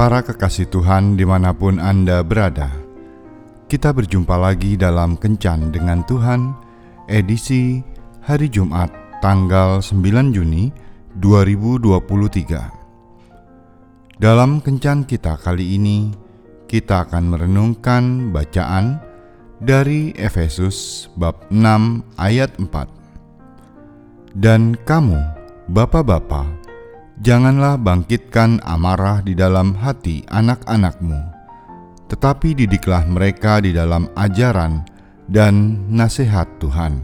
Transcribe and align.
Para 0.00 0.24
kekasih 0.24 0.72
Tuhan 0.72 1.20
di 1.20 1.28
mana 1.28 1.52
pun 1.52 1.76
Anda 1.76 2.24
berada, 2.24 2.72
kita 3.68 3.92
berjumpa 3.92 4.32
lagi 4.32 4.72
dalam 4.72 5.12
Kencan 5.12 5.68
dengan 5.68 6.00
Tuhan, 6.08 6.56
edisi 7.04 7.84
hari 8.24 8.48
Jumat 8.48 8.88
tanggal 9.20 9.84
9 9.84 10.32
Juni 10.32 10.72
2023. 11.20 14.16
Dalam 14.16 14.64
Kencan 14.64 15.04
kita 15.04 15.36
kali 15.36 15.76
ini, 15.76 16.16
kita 16.64 17.04
akan 17.04 17.36
merenungkan 17.36 18.32
bacaan 18.32 19.04
dari 19.60 20.16
Efesus 20.16 21.12
bab 21.12 21.44
6 21.52 22.08
ayat 22.16 22.48
4. 22.56 22.88
Dan 24.32 24.80
kamu, 24.80 25.20
bapak-bapak, 25.68 26.59
Janganlah 27.20 27.76
bangkitkan 27.76 28.64
amarah 28.64 29.20
di 29.20 29.36
dalam 29.36 29.76
hati 29.76 30.24
anak-anakmu, 30.32 31.20
tetapi 32.08 32.56
didiklah 32.56 33.04
mereka 33.04 33.60
di 33.60 33.76
dalam 33.76 34.08
ajaran 34.16 34.80
dan 35.28 35.84
nasihat 35.92 36.48
Tuhan. 36.64 36.96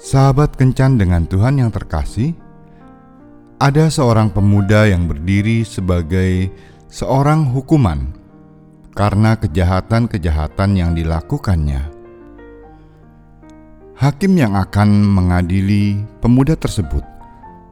Sahabat 0.00 0.56
kencan 0.56 0.96
dengan 0.96 1.28
Tuhan 1.28 1.60
yang 1.60 1.68
terkasih, 1.68 2.32
ada 3.60 3.92
seorang 3.92 4.32
pemuda 4.32 4.88
yang 4.88 5.04
berdiri 5.04 5.60
sebagai 5.60 6.48
seorang 6.88 7.52
hukuman 7.52 8.16
karena 8.96 9.36
kejahatan-kejahatan 9.36 10.72
yang 10.72 10.96
dilakukannya. 10.96 11.84
Hakim 14.00 14.40
yang 14.40 14.56
akan 14.56 14.88
mengadili 15.04 16.00
pemuda 16.24 16.56
tersebut 16.56 17.17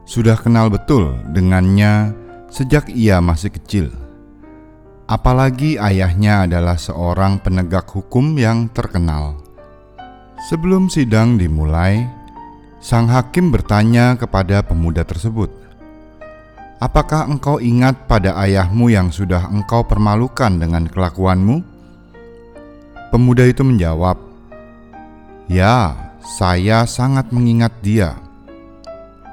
sudah 0.07 0.39
kenal 0.39 0.71
betul 0.71 1.19
dengannya 1.35 2.15
sejak 2.47 2.87
ia 2.87 3.19
masih 3.19 3.51
kecil. 3.51 3.91
Apalagi 5.03 5.75
ayahnya 5.75 6.47
adalah 6.47 6.79
seorang 6.79 7.43
penegak 7.43 7.91
hukum 7.91 8.39
yang 8.39 8.71
terkenal. 8.71 9.39
Sebelum 10.47 10.87
sidang 10.87 11.35
dimulai, 11.35 12.07
sang 12.79 13.11
hakim 13.11 13.51
bertanya 13.51 14.15
kepada 14.15 14.63
pemuda 14.63 15.03
tersebut, 15.03 15.51
"Apakah 16.79 17.27
engkau 17.27 17.59
ingat 17.59 18.07
pada 18.07 18.35
ayahmu 18.39 18.87
yang 18.87 19.11
sudah 19.11 19.51
engkau 19.51 19.83
permalukan 19.83 20.55
dengan 20.55 20.87
kelakuanmu?" 20.87 21.63
Pemuda 23.11 23.43
itu 23.47 23.63
menjawab, 23.63 24.15
"Ya, 25.51 25.95
saya 26.23 26.87
sangat 26.87 27.31
mengingat 27.31 27.75
dia." 27.83 28.26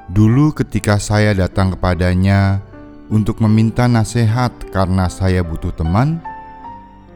Dulu, 0.05 0.53
ketika 0.53 1.01
saya 1.01 1.33
datang 1.33 1.73
kepadanya 1.73 2.61
untuk 3.09 3.41
meminta 3.41 3.89
nasihat 3.89 4.53
karena 4.69 5.09
saya 5.09 5.41
butuh 5.41 5.73
teman, 5.73 6.21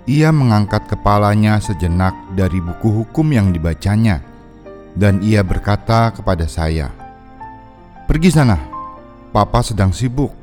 ia 0.10 0.34
mengangkat 0.34 0.90
kepalanya 0.90 1.62
sejenak 1.62 2.18
dari 2.34 2.58
buku 2.58 2.90
hukum 2.90 3.30
yang 3.30 3.54
dibacanya, 3.54 4.26
dan 4.98 5.22
ia 5.22 5.46
berkata 5.46 6.10
kepada 6.10 6.50
saya, 6.50 6.90
"Pergi 8.10 8.34
sana, 8.34 8.58
Papa 9.30 9.62
sedang 9.62 9.94
sibuk." 9.94 10.34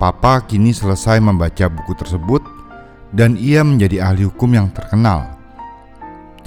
Papa 0.00 0.40
kini 0.48 0.72
selesai 0.72 1.20
membaca 1.20 1.68
buku 1.68 1.92
tersebut, 1.92 2.40
dan 3.12 3.36
ia 3.36 3.60
menjadi 3.60 4.08
ahli 4.08 4.24
hukum 4.24 4.56
yang 4.56 4.72
terkenal. 4.72 5.36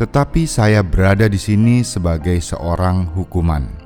Tetapi 0.01 0.49
saya 0.49 0.81
berada 0.81 1.29
di 1.29 1.37
sini 1.37 1.85
sebagai 1.85 2.41
seorang 2.41 3.13
hukuman. 3.13 3.82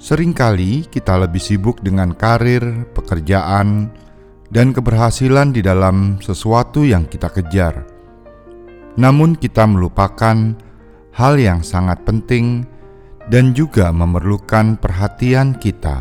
Seringkali 0.00 0.88
kita 0.88 1.20
lebih 1.20 1.44
sibuk 1.44 1.84
dengan 1.84 2.16
karir, 2.16 2.88
pekerjaan, 2.96 3.92
dan 4.48 4.72
keberhasilan 4.72 5.52
di 5.52 5.60
dalam 5.60 6.16
sesuatu 6.24 6.88
yang 6.88 7.04
kita 7.04 7.28
kejar. 7.28 7.84
Namun, 8.96 9.36
kita 9.36 9.68
melupakan 9.68 10.56
hal 11.12 11.34
yang 11.36 11.60
sangat 11.60 12.00
penting 12.08 12.64
dan 13.28 13.52
juga 13.52 13.92
memerlukan 13.92 14.80
perhatian 14.80 15.60
kita, 15.60 16.00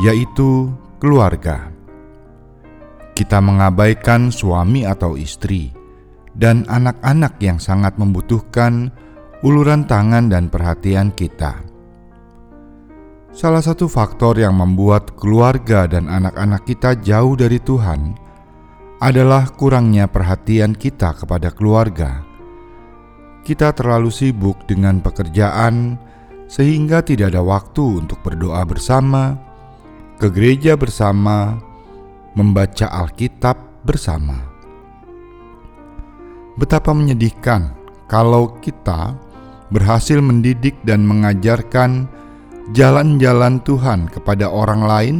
yaitu 0.00 0.72
keluarga. 0.96 1.68
Kita 3.12 3.44
mengabaikan 3.44 4.32
suami 4.32 4.88
atau 4.88 5.20
istri 5.20 5.68
dan 6.32 6.64
anak-anak 6.64 7.36
yang 7.44 7.60
sangat 7.60 7.92
membutuhkan 8.00 8.88
uluran 9.44 9.84
tangan 9.84 10.32
dan 10.32 10.48
perhatian 10.48 11.12
kita. 11.12 11.71
Salah 13.32 13.64
satu 13.64 13.88
faktor 13.88 14.36
yang 14.36 14.60
membuat 14.60 15.16
keluarga 15.16 15.88
dan 15.88 16.04
anak-anak 16.04 16.68
kita 16.68 17.00
jauh 17.00 17.32
dari 17.32 17.56
Tuhan 17.56 18.12
adalah 19.00 19.48
kurangnya 19.56 20.04
perhatian 20.04 20.76
kita 20.76 21.16
kepada 21.16 21.48
keluarga. 21.48 22.20
Kita 23.40 23.72
terlalu 23.72 24.12
sibuk 24.12 24.68
dengan 24.68 25.00
pekerjaan, 25.00 25.96
sehingga 26.44 27.00
tidak 27.00 27.32
ada 27.32 27.40
waktu 27.40 28.04
untuk 28.04 28.20
berdoa 28.20 28.68
bersama, 28.68 29.40
ke 30.20 30.28
gereja 30.28 30.76
bersama, 30.76 31.56
membaca 32.36 32.84
Alkitab 32.84 33.56
bersama. 33.80 34.36
Betapa 36.60 36.92
menyedihkan 36.92 37.72
kalau 38.12 38.60
kita 38.60 39.16
berhasil 39.72 40.20
mendidik 40.20 40.76
dan 40.84 41.08
mengajarkan 41.08 42.11
jalan-jalan 42.70 43.58
Tuhan 43.66 44.06
kepada 44.06 44.46
orang 44.46 44.82
lain, 44.86 45.16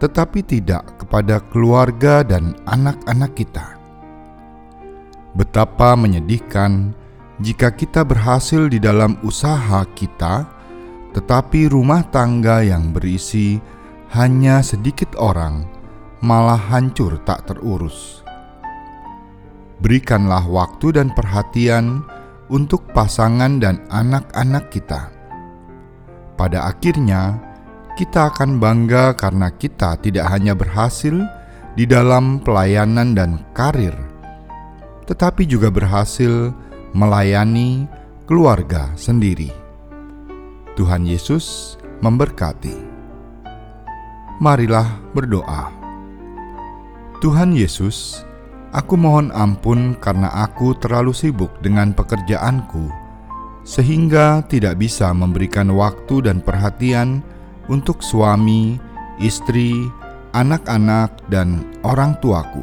tetapi 0.00 0.40
tidak 0.40 0.96
kepada 0.96 1.44
keluarga 1.52 2.24
dan 2.24 2.56
anak-anak 2.64 3.36
kita. 3.36 3.76
Betapa 5.36 5.92
menyedihkan 5.98 6.96
jika 7.44 7.68
kita 7.68 8.00
berhasil 8.06 8.72
di 8.72 8.80
dalam 8.80 9.20
usaha 9.20 9.84
kita, 9.92 10.48
tetapi 11.12 11.68
rumah 11.68 12.00
tangga 12.08 12.64
yang 12.64 12.96
berisi 12.96 13.60
hanya 14.16 14.64
sedikit 14.64 15.12
orang 15.20 15.66
malah 16.24 16.58
hancur 16.58 17.20
tak 17.28 17.44
terurus. 17.44 18.24
Berikanlah 19.82 20.46
waktu 20.48 20.96
dan 20.96 21.12
perhatian 21.12 22.06
untuk 22.48 22.86
pasangan 22.94 23.58
dan 23.58 23.82
anak-anak 23.90 24.70
kita 24.70 25.13
pada 26.44 26.68
akhirnya, 26.68 27.40
kita 27.96 28.28
akan 28.28 28.60
bangga 28.60 29.16
karena 29.16 29.48
kita 29.48 29.96
tidak 30.04 30.28
hanya 30.28 30.52
berhasil 30.52 31.16
di 31.72 31.88
dalam 31.88 32.36
pelayanan 32.44 33.16
dan 33.16 33.40
karir, 33.56 33.96
tetapi 35.08 35.48
juga 35.48 35.72
berhasil 35.72 36.52
melayani 36.92 37.88
keluarga 38.28 38.92
sendiri. 38.92 39.48
Tuhan 40.76 41.08
Yesus 41.08 41.80
memberkati. 42.04 42.76
Marilah 44.36 45.00
berdoa. 45.16 45.72
Tuhan 47.24 47.56
Yesus, 47.56 48.20
aku 48.76 49.00
mohon 49.00 49.32
ampun 49.32 49.96
karena 49.96 50.28
aku 50.44 50.76
terlalu 50.76 51.16
sibuk 51.16 51.56
dengan 51.64 51.96
pekerjaanku 51.96 53.03
sehingga 53.64 54.44
tidak 54.44 54.76
bisa 54.76 55.08
memberikan 55.16 55.72
waktu 55.72 56.28
dan 56.28 56.44
perhatian 56.44 57.24
untuk 57.66 58.04
suami, 58.04 58.76
istri, 59.16 59.72
anak-anak, 60.36 61.16
dan 61.32 61.64
orang 61.80 62.12
tuaku. 62.20 62.62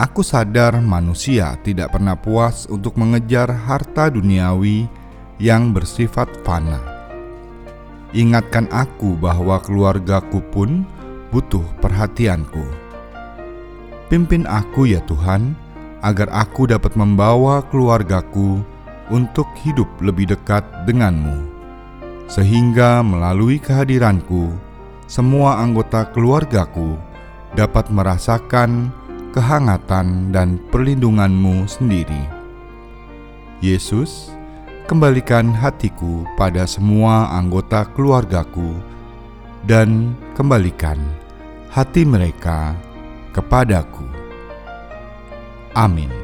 Aku 0.00 0.24
sadar 0.24 0.80
manusia 0.80 1.60
tidak 1.60 1.92
pernah 1.92 2.16
puas 2.16 2.64
untuk 2.72 2.96
mengejar 2.96 3.52
harta 3.52 4.08
duniawi 4.08 4.88
yang 5.36 5.76
bersifat 5.76 6.32
fana. 6.40 6.80
Ingatkan 8.16 8.64
aku 8.72 9.12
bahwa 9.20 9.60
keluargaku 9.60 10.40
pun 10.48 10.88
butuh 11.28 11.62
perhatianku. 11.84 12.64
Pimpin 14.08 14.48
aku 14.48 14.88
ya 14.88 15.04
Tuhan, 15.04 15.52
agar 16.00 16.32
aku 16.32 16.64
dapat 16.64 16.96
membawa 16.96 17.60
keluargaku 17.68 18.64
untuk 19.10 19.46
hidup 19.66 19.90
lebih 20.00 20.30
dekat 20.30 20.62
denganmu, 20.86 21.50
sehingga 22.30 23.02
melalui 23.02 23.58
kehadiranku, 23.58 24.54
semua 25.10 25.58
anggota 25.58 26.06
keluargaku 26.14 26.94
dapat 27.58 27.90
merasakan 27.90 28.94
kehangatan 29.34 30.30
dan 30.30 30.62
perlindunganmu 30.70 31.66
sendiri. 31.66 32.22
Yesus, 33.58 34.30
kembalikan 34.86 35.50
hatiku 35.54 36.26
pada 36.34 36.66
semua 36.66 37.30
anggota 37.34 37.86
keluargaku 37.94 38.74
dan 39.66 40.14
kembalikan 40.34 40.98
hati 41.70 42.02
mereka 42.02 42.74
kepadaku. 43.30 44.06
Amin. 45.78 46.19